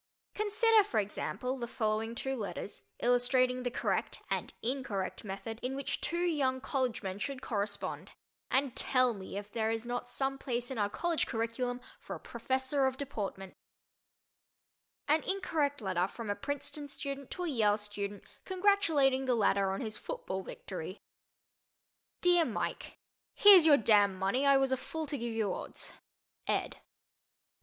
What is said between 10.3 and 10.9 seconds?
place in our